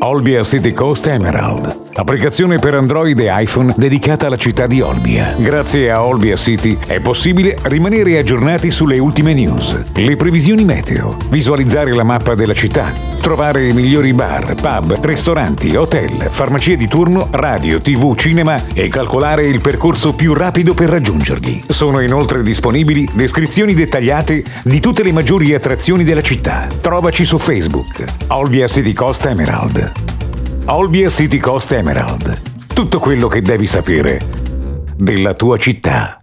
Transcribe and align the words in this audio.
Olbia 0.00 0.44
City 0.44 0.72
Coast 0.72 1.06
Emerald. 1.08 1.86
Applicazione 1.94 2.60
per 2.60 2.74
Android 2.74 3.18
e 3.18 3.26
iPhone 3.28 3.74
dedicata 3.76 4.26
alla 4.26 4.36
città 4.36 4.68
di 4.68 4.80
Olbia. 4.80 5.34
Grazie 5.38 5.90
a 5.90 6.04
Olbia 6.04 6.36
City 6.36 6.78
è 6.86 7.00
possibile 7.00 7.58
rimanere 7.62 8.18
aggiornati 8.18 8.70
sulle 8.70 9.00
ultime 9.00 9.34
news, 9.34 9.76
le 9.94 10.16
previsioni 10.16 10.64
meteo, 10.64 11.16
visualizzare 11.28 11.92
la 11.92 12.04
mappa 12.04 12.36
della 12.36 12.54
città, 12.54 12.92
trovare 13.20 13.66
i 13.66 13.72
migliori 13.72 14.12
bar, 14.12 14.54
pub, 14.54 15.00
ristoranti, 15.00 15.74
hotel, 15.74 16.28
farmacie 16.30 16.76
di 16.76 16.86
turno, 16.86 17.26
radio, 17.32 17.80
tv, 17.80 18.14
cinema 18.14 18.66
e 18.72 18.86
calcolare 18.86 19.48
il 19.48 19.60
percorso 19.60 20.14
più 20.14 20.34
rapido 20.34 20.74
per 20.74 20.90
raggiungerli. 20.90 21.64
Sono 21.66 22.00
inoltre 22.00 22.44
disponibili 22.44 23.08
descrizioni 23.12 23.74
dettagliate 23.74 24.44
di 24.62 24.78
tutte 24.78 25.02
le 25.02 25.10
maggiori 25.12 25.52
attrazioni 25.52 26.04
della 26.04 26.22
città. 26.22 26.68
Trovaci 26.80 27.24
su 27.24 27.38
Facebook. 27.38 28.04
Olbia 28.28 28.68
City 28.68 28.92
Coast 28.92 29.26
Emerald. 29.26 29.87
Olbia 30.70 31.08
City 31.08 31.38
Coast 31.38 31.72
Emerald. 31.72 32.66
Tutto 32.66 32.98
quello 32.98 33.26
che 33.26 33.40
devi 33.40 33.66
sapere 33.66 34.20
della 34.94 35.32
tua 35.32 35.56
città. 35.56 36.14